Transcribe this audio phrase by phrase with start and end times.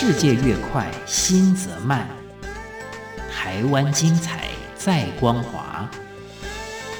[0.00, 2.08] 世界越快，心则慢。
[3.32, 5.90] 台湾精彩，在光华。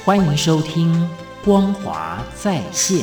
[0.03, 0.93] 欢迎收听
[1.45, 2.99] 《光华在线》。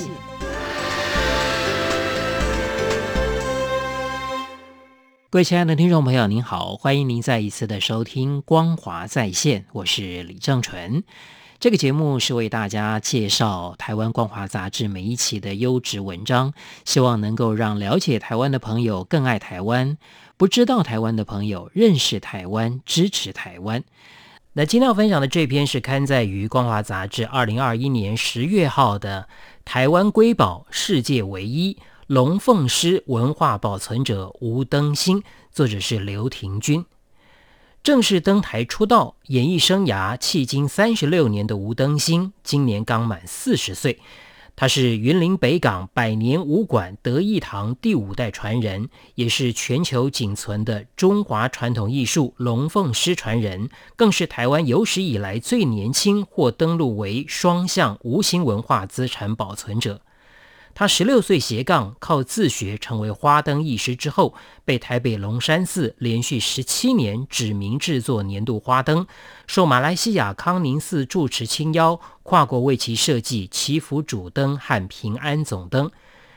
[5.30, 11.04] 各位亲爱的听众朋友，您好，欢迎您再一次的收听《光华在线》，我是李正纯。
[11.58, 16.52] 这个节目是为大家介绍台湾光华杂志每一期的优质文章，
[16.84, 19.96] 希望能够让了解台湾的朋友更爱台湾，
[20.36, 23.82] 不知道台湾的朋友认识台湾，支持台湾。
[24.52, 29.26] 那今天要分享的这篇是刊载于光华杂志二零二一年十月号的
[29.64, 36.84] 《台湾瑰宝，世界唯一，龙凤狮文化保存者吴登新》，作者是刘庭军。
[37.86, 44.00] 正式登台出道，演艺生涯迄今三十六年的吴登新，今年刚满四十岁。
[44.56, 60.00] 他是云林北港百年武馆德义堂第五代传人，也是全球仅存的中华传统艺术龙凤狮传人，更是台湾有史以来最年轻获登录为双项无形文化资产保存者。
[60.78, 69.06] 他十六岁斜杠靠自学成为花灯艺师之后，被台北龙山寺连续十七年指名制作年度花灯，
[69.46, 75.90] 受马来西亚康宁寺住持亲邀，跨国为其设计祈福主灯和平安总灯。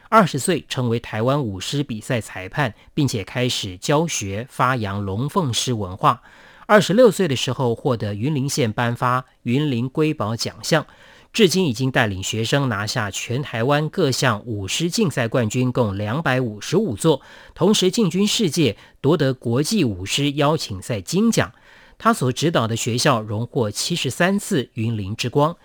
[0.08, 6.22] 二十岁成为台湾舞狮比赛裁判，并且开始教学发扬龙凤狮文化。
[6.66, 10.86] 二十六岁的时候获得云林县颁发云林瑰宝奖项。
[11.32, 17.22] 至今已经带领学生拿下全台湾各项舞狮竞赛冠军共两百五十五座，
[17.54, 21.52] 同时进军世界，夺得国际舞狮邀请赛金奖。
[21.98, 25.56] 他所指导的学校荣获七十三次云林之光。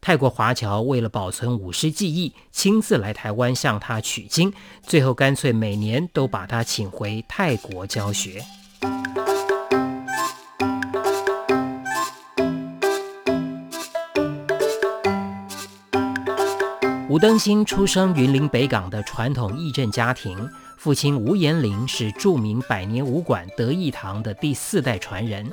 [0.00, 4.52] 泰国华侨为了保存舞狮技艺，亲自来台湾向他取经，
[4.82, 8.42] 最后干脆每年都把他请回泰国教学。
[17.06, 20.48] 吴登新出生云林北港的传统义镇家庭，
[20.78, 25.52] 父亲吴延龄是著名百年武馆德义堂的第四代传人。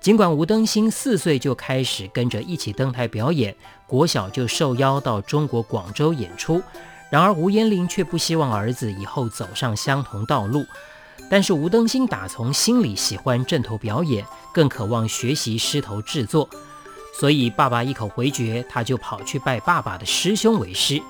[0.00, 3.54] 尽管吴登新四岁就开始跟着一起登台表演，
[3.86, 6.62] 国小就受邀到中国广州演出，
[7.10, 10.64] 然而吴延龄却不希望儿子以后走上相同道路。
[11.28, 14.24] 但是吴登新打从心里喜欢阵头表演，
[14.54, 16.48] 更渴望学习狮头制作。
[17.18, 21.00] 所以，爸爸一口回绝，他就跑去拜爸爸的师兄为师，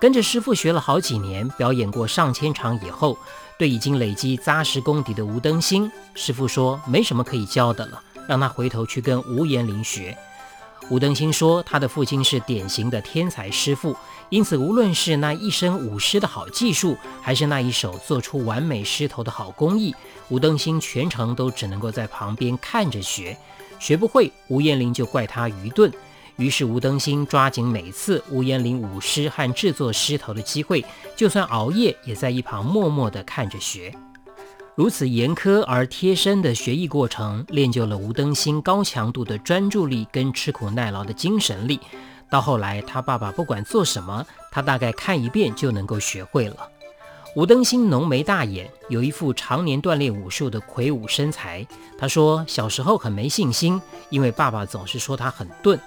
[0.00, 3.16] 跟着师傅学了好几年，表演过上千场以后，
[3.56, 10.18] 对已经累积扎实功底的吴登新，师傅说没什么可以教的了，让他回头去跟吴延龄学。
[10.88, 13.96] 吴登新说，他的父亲是典型的天才师傅，
[14.28, 19.94] 因此无论是那一身舞狮的好技术，还是那一手做出完美狮头的好工艺，
[20.28, 23.36] 吴登新全程都只能够在旁边看着学。
[23.78, 25.92] 学不会，吴彦霖就怪他愚钝。
[26.36, 30.84] 于是吴登新抓紧每次吴彦霖舞狮和制作狮头的机会，
[31.16, 33.94] 就算熬夜，也在一旁默默地看着学。
[34.74, 41.80] 如此严苛而贴身的学艺过程，练就了吴登新高强度的专注力跟吃苦耐劳的精神力。
[42.28, 46.56] 到后来，他爸爸不管做什么，他大概看一遍就能够学会了。
[47.36, 51.66] 吴登新浓眉大眼，有一副常年锻炼武术的魁梧身材。
[51.98, 55.78] 他说，小时候很没信心，因为爸爸总是说他很钝。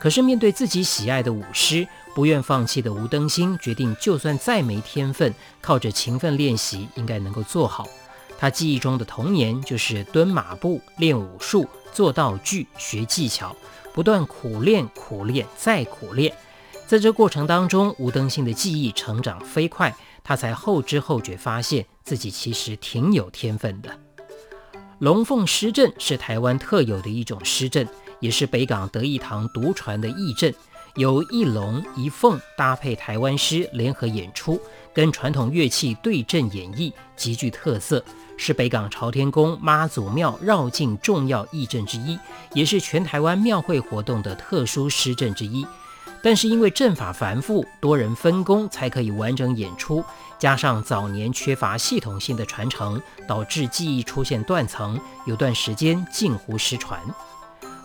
[0.00, 7.86] 可是面对自己喜爱的舞狮，不愿放弃的吴登新决定，就算再没天分，靠着勤奋练习，应该能够做好。
[8.36, 13.54] 他记忆中的童年就是蹲马步、练武术、做道具、学技巧，
[13.94, 16.34] 不断苦练、苦练再苦练。
[16.88, 19.94] 在这过程当中，吴登新的技艺成长飞快。
[20.26, 23.96] 他才后知后觉，发现自己其实挺有天分的。
[24.98, 27.86] 龙凤狮阵是台湾特有的一种狮阵，
[28.18, 30.52] 也是北港德义堂独传的义阵，
[30.96, 34.60] 由一龙一凤搭配台湾狮联合演出，
[34.92, 38.04] 跟传统乐器对阵演绎，极具特色，
[38.36, 42.18] 是北港朝天宫妈祖庙绕境重要义阵之一，
[42.52, 45.64] 也是全台湾庙会活动的特殊狮阵之一。
[46.26, 50.04] 但是因为阵法繁复，多人分工才可以完整演出，
[50.40, 57.00] 加上早年缺乏系统性的传承，导致技艺出现断层，有段时间近乎失传。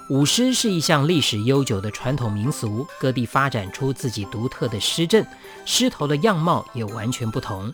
[0.10, 5.24] 舞狮是一项历史悠久的传统民俗，各地发展出自己独特的狮阵，
[5.64, 7.72] 狮头的样貌也完全不同。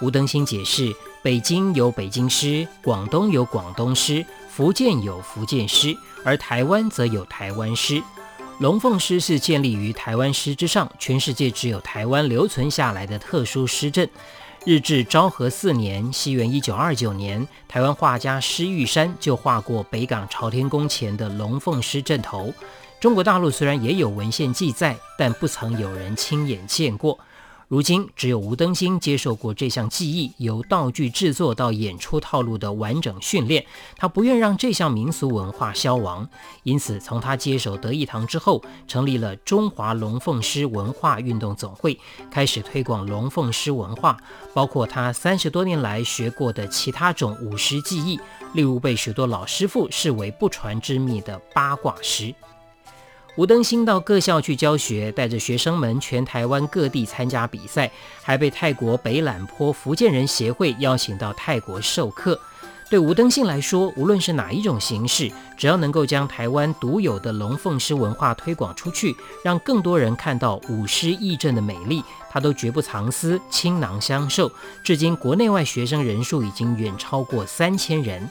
[0.00, 0.94] 吴登新解释：
[1.24, 8.00] 北京有北京狮，广东有广东狮，福建有福建狮，而台湾则有台湾狮。
[8.58, 14.08] 龙凤狮是建立于台湾狮之上，全世界只有台湾留存下来的特殊狮阵。
[14.64, 22.54] 日治昭和四年（西元一九二九年），台湾画家施玉山就画过北港朝天宫前的龙凤狮阵头。
[23.00, 27.18] 中国大陆虽然也有文献记载，但不曾有人亲眼见过。
[27.66, 33.64] 如今，只有吴登新接受过这项技艺，由道具制作到演出套路的完整训练。
[33.96, 36.28] 他不愿让这项民俗文化消亡，
[36.62, 41.98] 因此从他接手德义堂之后，成立了中华龙凤狮文化运动总会，
[42.30, 44.18] 开始推广龙凤狮文化，
[44.52, 48.20] 包括他三十多年来学过的其他种舞狮技艺，
[48.52, 52.34] 例如被许多老师傅视为不传之秘的八卦狮。
[53.36, 57.90] 吴登新到各校去教学，带着学生们全台湾各地参加比赛，
[58.22, 62.38] 还被泰国北榄坡福建人协会邀请到泰国授课。
[62.88, 74.48] 对吴登新来说，无论是哪一种形式，只要能够将台湾独有的龙凤狮文化推广出去，让更多人看到舞狮艺阵的美丽，他都绝不藏私，倾囊相授。
[74.84, 78.30] 至今，国内外学生人数已经远超过三千人。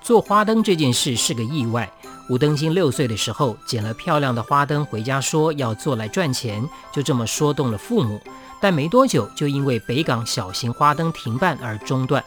[0.00, 1.92] 做花灯这件事是个意外。
[2.28, 8.20] 吴登新六岁的时候捡了漂亮的花灯回家，说要做来赚钱，就这么说动了父母。
[8.60, 12.22] 但没多久就因为北港小型花灯停办而中断。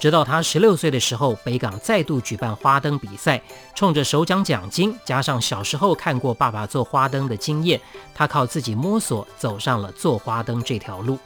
[0.00, 3.42] 直到他十六岁的时候，北港再度举办花灯比赛，
[3.74, 7.78] 冲着首奖奖金，加上小时候看过爸爸做花灯的经验，
[8.14, 11.18] 他靠自己摸索走上了做花灯这条路。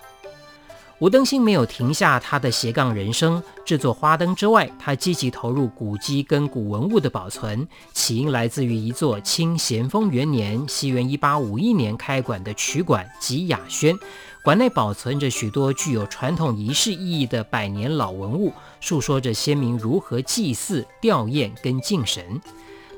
[0.99, 7.69] 吴登新没有停下他的斜杠人生，制作花灯之外，他积极投入古迹跟古文物的保存。
[7.93, 13.95] 起因来自于一座清咸丰元年（西元一八五一年）开馆的曲馆吉雅轩，
[14.43, 22.41] 馆内保存着许多具有传统仪式意义的百年老文物，述说着先民如何祭祀、吊唁跟敬神。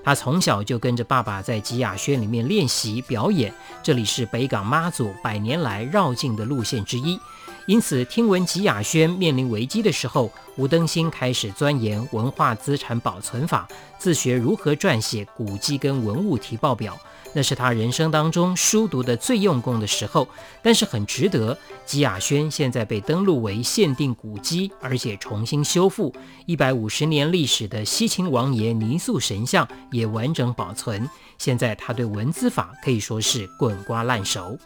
[0.05, 3.53] 他从小就跟着爸爸在吉雅轩里面练习表演，
[3.83, 7.19] 这里是北港妈祖百年来绕境的路线之一。
[7.69, 13.69] 因此，听闻吉雅轩面临危机的时候，吴登新开始钻研文化资产保存法，
[13.99, 16.99] 自学如何撰写古迹跟文物提报表。
[17.35, 20.27] 那是他人生当中书读的最用功的时候，
[20.63, 21.59] 但是很值得。
[21.85, 26.11] 吉雅轩现在被登录为限定古迹，而且重新修复，
[26.47, 31.07] 一百五十年历史的西秦王爷泥塑神像也完整保存。
[31.37, 34.59] 现在他对文字法可以说是滚瓜烂熟。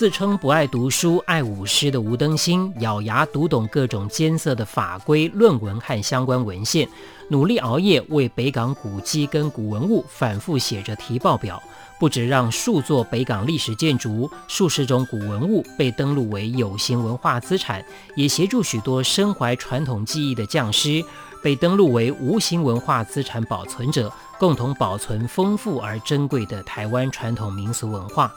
[0.00, 6.88] 自称不爱读书、爱舞狮的吴登新，咬牙读懂各种艰涩的法规、论文和相关文献，
[7.28, 11.62] 努力熬夜为北港古迹跟古文物反复写着提报表。
[11.98, 17.84] 不止让数座北港历史建筑、数十种古文物被登录为有形文化资产，
[18.16, 21.04] 也协助许多身怀传统技艺的匠师
[21.42, 28.32] 被登录为无形文化资产保存者，共同保存丰富而珍贵的台湾传统民俗文化。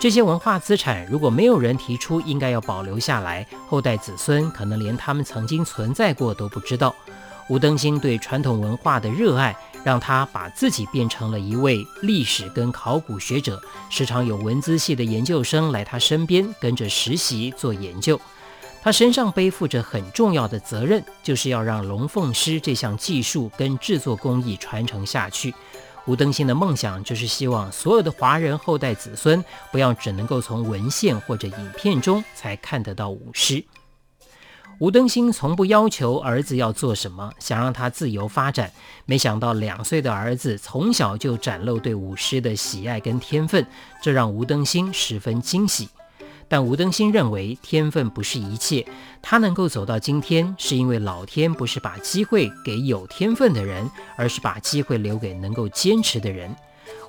[0.00, 6.94] 这些文化资产如果没有人提出应该要保留下来，后代子孙可能连他们曾经存在过都不知道。
[7.48, 13.60] 吴登新对传统文化的热爱，让他把自己变成了一位历史跟考古学者，
[13.90, 18.20] 时常有文资系的研究生来他身边跟着实习做研究。
[18.80, 25.52] 他身上背负着很重要的责任，就是要让龙凤狮这项技术跟制作工艺传承下去。
[26.08, 33.62] 吴登新的梦想就是希望所有的华人后代子孙不要只能够从文献或者影片中才看得到舞狮。
[34.78, 38.72] 吴登新从不要求儿子要做什么，想让他自由发展。
[39.04, 43.66] 没想到两岁的儿子从小就展露对舞狮的喜爱跟天分，
[44.00, 45.90] 这让吴登新十分惊喜。
[46.48, 48.86] 但吴登新认为天分不是一切，
[49.20, 56.56] 他能够走到今天，是因为老天不是把机会给有天分的人，而是把机会留给能够坚持的人。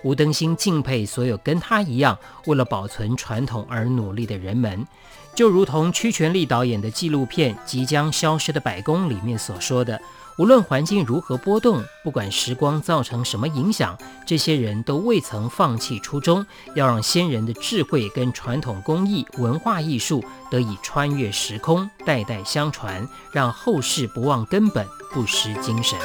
[0.04, 4.86] 吴登新敬佩所有跟他一样为了保存传统而努力的人们，
[5.34, 10.00] 就如同屈全利导演的纪录片《即将消失的白宫》里面所说的。
[10.40, 26.00] 无论环境如何波动，不管时光造成什么影响，这些人都未曾放弃初衷，要让先人的智慧跟传统工艺、文化艺术得以穿越时空，代代相传，让后世不忘根本，不失精神。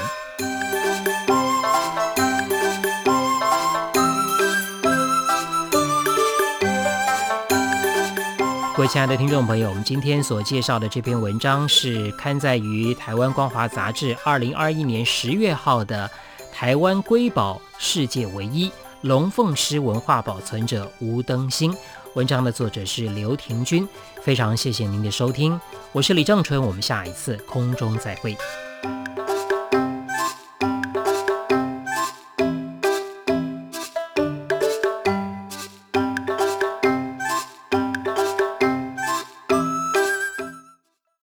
[8.76, 16.10] 各位亲爱的听众朋友，我们今天所介绍的这篇文章是刊载于《台湾光华杂志》二零二一年十月号的
[16.52, 21.72] 《台湾瑰宝世界唯一龙凤狮文化保存者吴登新》。
[22.14, 23.88] 文章的作者是刘亭均。
[24.22, 25.60] 非常谢谢您的收听，
[25.92, 28.36] 我是李正淳，我们下一次空中再会。